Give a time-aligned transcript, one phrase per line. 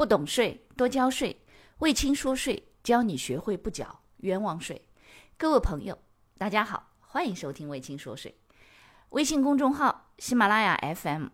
[0.00, 1.44] 不懂税多交税，
[1.80, 4.88] 魏青说税教你学会不缴冤枉税。
[5.36, 5.98] 各位朋友，
[6.38, 8.34] 大家好，欢迎收听魏青说税。
[9.10, 11.26] 微信公众号、喜马拉雅 FM、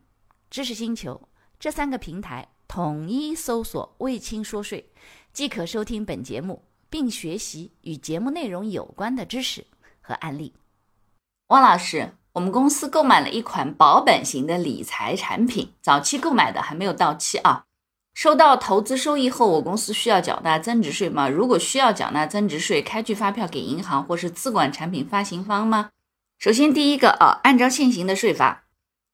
[0.51, 1.29] 知识星球
[1.61, 4.91] 这三个平台统一搜索“魏青说税”，
[5.33, 9.65] 即可收听本节目，并学习与节目内容有关的知识
[10.01, 10.53] 和案例。
[11.51, 17.63] 汪老师，我们公司购买了一款保本型的理财产品，早期购买的还没有到期啊。
[18.17, 21.29] 收到投资收益后，我公司需要缴纳增值税吗？
[21.29, 25.91] 如果需要缴纳增值税，开具发票给银行或是资管产品发行方吗？
[26.39, 28.65] 首先，第一个啊，按照现行的税法，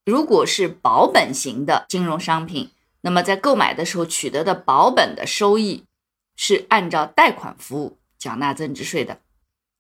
[0.05, 2.71] 如果是保本型的金融商品，
[3.01, 5.83] 那么在购买的时候取得的保本的收益
[6.37, 9.19] 是按照贷款服务缴纳增值税的。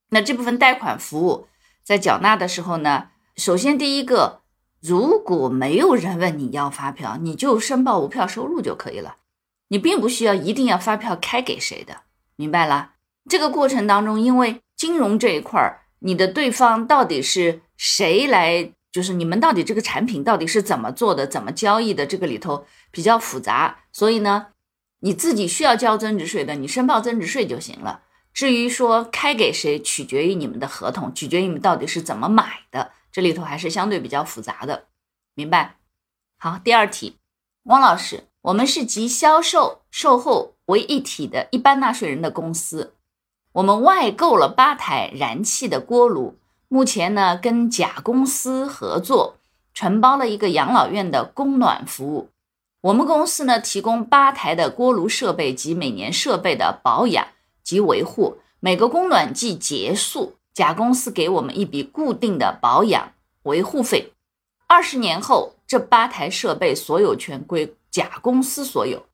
[0.08, 1.46] 那这部分贷款服务
[1.84, 4.41] 在缴纳的时候呢，首先第一个。
[4.82, 9.14] 如果没有人问你要发票，你就申报无票收入就可以了，
[9.68, 11.98] 你并不需要一定要发票开给谁的，
[12.34, 12.94] 明白了？
[13.30, 24.48] 这个过程当中，因为金融这一块儿，你的对方到底是谁来，就是你们到底这个产品到底是怎么做的，怎么交易的，这个里头比较复杂，所以呢，
[24.98, 28.00] 你自己需要交增值税的，你申报增值税就行了。
[28.34, 32.90] 至于说开给谁，取决于你们的合同，取决于你们到底是怎么买的。
[33.12, 34.86] 这里头还是相对比较复杂的，
[35.34, 35.76] 明白？
[36.38, 37.18] 好，第二题，
[37.64, 42.94] 汪老师，我们是集销售、售后为一体的一般纳税人的公司，
[43.52, 49.36] 我们外购了八台燃气的锅炉，目前呢跟甲公司合作
[49.74, 52.30] 承包了一个养老院的供暖服务，
[52.80, 57.28] 我们公司呢提供八台的锅炉设备及每年设备的保养
[57.62, 60.38] 及维护，每个供暖季结束。
[60.54, 63.12] 甲公司给我们一笔固定的保养
[63.44, 64.12] 维护费，
[64.66, 69.06] 二十年后这八台设备所有权归甲公司所有。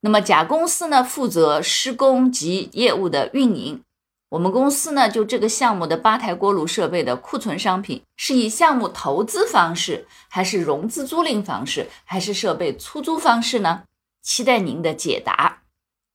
[0.00, 3.82] 那么甲公司呢负责施工及业务的运营。
[4.30, 13.82] 我们公司呢就这个项目的八台锅炉设备的库存商品是以项目投资方式，还是融资租赁方式，还是设备出租方式呢？
[14.22, 15.62] 期待您的解答。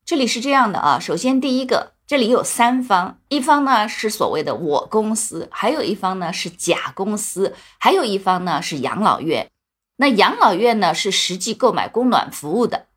[0.03, 1.94] 这里是这样的啊，首先第一个。
[2.11, 9.49] 这里有三方，一方呢是所谓的我公司，还有一方呢是甲公司，还有一方呢是养老院。
[9.95, 12.88] 那养老院呢是实际购买供暖服务的，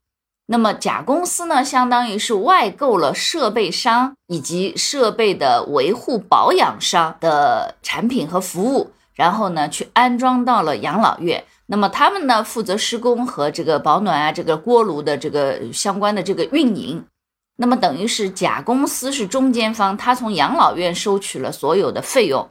[0.47, 11.44] 那么甲公司呢相当于是外购了设备商以及设备的维护保养商的产品和服务，然后呢去安装到了养老院。
[11.66, 17.04] 那么他们呢负责施工和这个保暖啊，这个锅炉的这个相关的这个运营。
[17.56, 22.48] 那么等于是甲公司是中间方，他从养老院收取了所有的费用，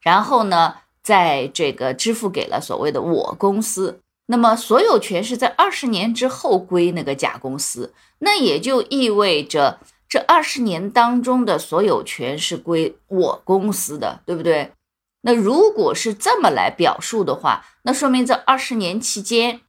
[0.00, 4.00] 然后呢，在这个支付给了所谓的我公司。
[4.28, 9.78] 那么所有权是在二十年之后归那个甲公司，那也就意味着
[10.08, 14.72] 这二十年当中的所有权是归我公司的，对不对？
[15.20, 19.60] 那如果是这么来表述的话，那说明这二十年期间，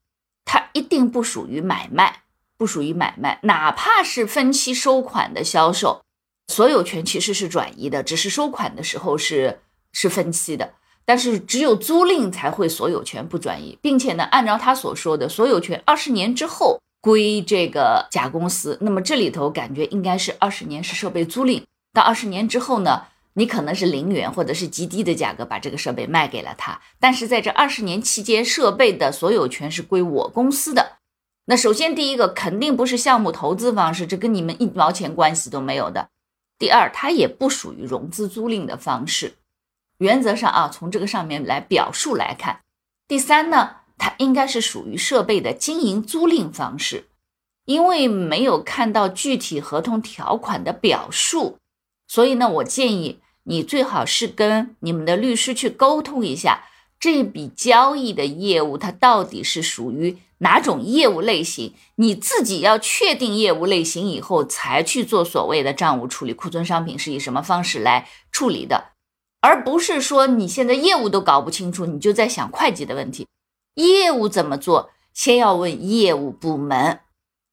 [0.46, 2.24] 它一定不属于买卖。
[2.58, 6.02] 不属于买卖，哪怕是分期收款的销售，
[6.48, 9.60] 所有权其实是转移的，只是收款的时候是
[9.92, 10.74] 是分期的。
[11.06, 18.78] 但是只有租赁才会所有权不转移，并且呢，按照他所说的，所有权二十年之后归这个甲公司。
[18.82, 21.64] 那么这里头感觉应该是二十年是设备租赁，
[21.94, 26.82] 到二十年之后呢，你可能是零元或者是极低的价格把这个设备卖给了他。
[27.00, 30.97] 但是在这二十年期间，设备的所有权是归我公司的。
[31.50, 36.10] 那首先，第一个肯定不是项目投资方式，这跟你们一毛钱关系都没有的。
[36.60, 39.36] 第二，它也不属于融资租赁的方式。
[40.00, 42.64] 原则上啊，从这个上面来表述来看。
[43.08, 47.06] 第三呢，它应该是属于设备的经营租赁方式，
[47.64, 51.60] 因为没有看到具体合同条款的表述，
[52.10, 56.66] 所以呢，我建议你最好是跟你们的律师去沟通一下。
[57.00, 61.74] 这笔交易的业务，它到底是属于哪种业务类型？
[61.96, 66.34] 你自己要确定业务类型以后，才去做所谓的账务处理。
[66.34, 68.92] 库存商品是以什么方式来处理的，
[69.42, 73.28] 而不是说你现在业务都搞不清楚，你就在想会计的问题。
[73.76, 77.02] 业务怎么做，先要问业务部门。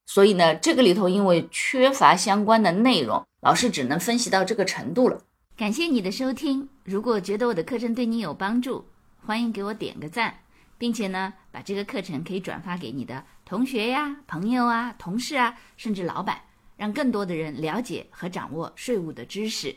[0.06, 5.20] 所以呢，这个里头因为缺乏相关的内容，老师只能分析到这个程度了。
[5.56, 8.84] 感谢你的收听，如果觉得我的课程对你有帮助。
[9.26, 10.34] 欢迎给我点个赞，
[10.76, 16.38] 并且呢，把这个课程可以转发给你的同学呀、朋友啊、同事啊，甚至老板，
[16.76, 19.74] 让更多的人了解和掌握税务的知识。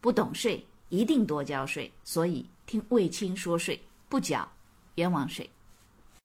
[0.00, 3.78] 不懂税一定多交税，所以听卫青说税，
[4.08, 4.50] 不缴
[4.94, 5.50] 冤枉税。